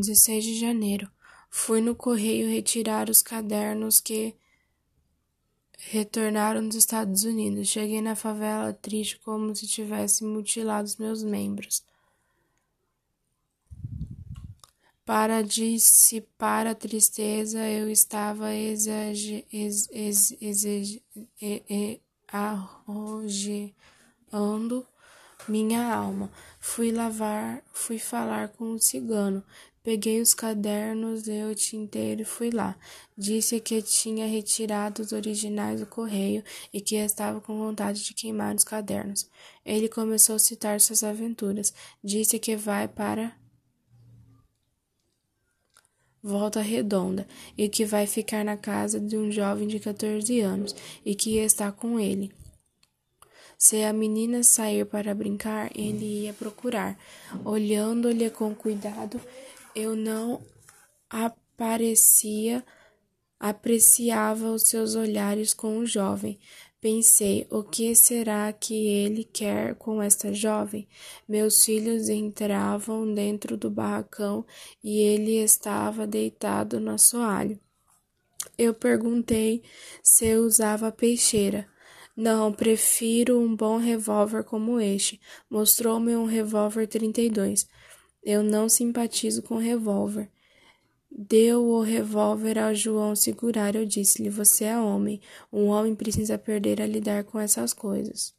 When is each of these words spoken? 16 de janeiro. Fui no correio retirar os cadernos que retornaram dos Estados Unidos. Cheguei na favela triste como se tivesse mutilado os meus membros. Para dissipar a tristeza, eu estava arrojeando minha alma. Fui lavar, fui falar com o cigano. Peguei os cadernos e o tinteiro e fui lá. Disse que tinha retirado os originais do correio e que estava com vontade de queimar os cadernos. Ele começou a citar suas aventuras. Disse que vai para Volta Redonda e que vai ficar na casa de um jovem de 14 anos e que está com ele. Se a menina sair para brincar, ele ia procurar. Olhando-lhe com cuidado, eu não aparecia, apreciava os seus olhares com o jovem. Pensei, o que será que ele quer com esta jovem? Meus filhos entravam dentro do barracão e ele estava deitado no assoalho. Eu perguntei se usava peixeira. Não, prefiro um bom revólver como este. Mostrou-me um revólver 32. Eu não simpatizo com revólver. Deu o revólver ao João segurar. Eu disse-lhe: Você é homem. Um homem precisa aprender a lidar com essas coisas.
16 0.00 0.44
de 0.44 0.58
janeiro. 0.58 1.10
Fui 1.50 1.80
no 1.80 1.94
correio 1.94 2.48
retirar 2.48 3.08
os 3.08 3.22
cadernos 3.22 4.00
que 4.00 4.34
retornaram 5.78 6.66
dos 6.66 6.76
Estados 6.76 7.24
Unidos. 7.24 7.68
Cheguei 7.68 8.00
na 8.00 8.16
favela 8.16 8.72
triste 8.72 9.18
como 9.18 9.54
se 9.54 9.66
tivesse 9.66 10.24
mutilado 10.24 10.86
os 10.86 10.96
meus 10.96 11.22
membros. 11.22 11.84
Para 15.04 15.42
dissipar 15.42 16.66
a 16.66 16.74
tristeza, 16.74 17.60
eu 17.68 17.90
estava 17.90 18.46
arrojeando 22.32 23.74
minha 25.46 25.94
alma. 25.94 26.32
Fui 26.58 26.90
lavar, 26.90 27.62
fui 27.70 27.98
falar 27.98 28.48
com 28.48 28.72
o 28.72 28.78
cigano. 28.80 29.44
Peguei 29.84 30.22
os 30.22 30.32
cadernos 30.32 31.28
e 31.28 31.44
o 31.44 31.54
tinteiro 31.54 32.22
e 32.22 32.24
fui 32.24 32.50
lá. 32.50 32.74
Disse 33.18 33.60
que 33.60 33.82
tinha 33.82 34.26
retirado 34.26 35.02
os 35.02 35.12
originais 35.12 35.80
do 35.80 35.86
correio 35.86 36.42
e 36.72 36.80
que 36.80 36.96
estava 36.96 37.38
com 37.38 37.58
vontade 37.58 38.02
de 38.02 38.14
queimar 38.14 38.54
os 38.54 38.64
cadernos. 38.64 39.28
Ele 39.62 39.86
começou 39.86 40.36
a 40.36 40.38
citar 40.38 40.80
suas 40.80 41.04
aventuras. 41.04 41.74
Disse 42.02 42.38
que 42.38 42.56
vai 42.56 42.88
para 42.88 43.36
Volta 46.22 46.62
Redonda 46.62 47.28
e 47.54 47.68
que 47.68 47.84
vai 47.84 48.06
ficar 48.06 48.42
na 48.42 48.56
casa 48.56 48.98
de 48.98 49.18
um 49.18 49.30
jovem 49.30 49.68
de 49.68 49.78
14 49.78 50.40
anos 50.40 50.74
e 51.04 51.14
que 51.14 51.36
está 51.36 51.70
com 51.70 52.00
ele. 52.00 52.32
Se 53.58 53.82
a 53.82 53.92
menina 53.92 54.42
sair 54.42 54.86
para 54.86 55.14
brincar, 55.14 55.70
ele 55.74 56.22
ia 56.22 56.32
procurar. 56.32 56.98
Olhando-lhe 57.44 58.30
com 58.30 58.54
cuidado, 58.54 59.20
eu 59.74 59.96
não 59.96 60.40
aparecia, 61.10 62.64
apreciava 63.38 64.50
os 64.52 64.68
seus 64.68 64.94
olhares 64.94 65.52
com 65.52 65.78
o 65.78 65.86
jovem. 65.86 66.38
Pensei, 66.80 67.46
o 67.50 67.62
que 67.62 67.94
será 67.94 68.52
que 68.52 68.74
ele 68.74 69.24
quer 69.24 69.74
com 69.76 70.02
esta 70.02 70.34
jovem? 70.34 70.86
Meus 71.26 71.64
filhos 71.64 72.10
entravam 72.10 73.10
dentro 73.12 73.56
do 73.56 73.70
barracão 73.70 74.44
e 74.82 75.00
ele 75.00 75.36
estava 75.42 76.06
deitado 76.06 76.78
no 76.78 76.90
assoalho. 76.90 77.58
Eu 78.58 78.74
perguntei 78.74 79.62
se 80.02 80.34
usava 80.36 80.92
peixeira. 80.92 81.66
Não, 82.14 82.52
prefiro 82.52 83.40
um 83.40 83.56
bom 83.56 83.78
revólver 83.78 84.44
como 84.44 84.78
este. 84.78 85.20
Mostrou-me 85.50 86.14
um 86.14 86.26
revólver 86.26 86.86
32. 86.86 87.66
Eu 88.24 88.42
não 88.42 88.68
simpatizo 88.68 89.42
com 89.42 89.56
revólver. 89.56 90.30
Deu 91.10 91.64
o 91.64 91.82
revólver 91.82 92.58
ao 92.58 92.74
João 92.74 93.14
segurar. 93.14 93.76
Eu 93.76 93.84
disse-lhe: 93.84 94.30
Você 94.30 94.64
é 94.64 94.78
homem. 94.78 95.20
Um 95.52 95.66
homem 95.66 95.94
precisa 95.94 96.34
aprender 96.34 96.80
a 96.80 96.86
lidar 96.86 97.24
com 97.24 97.38
essas 97.38 97.72
coisas. 97.72 98.34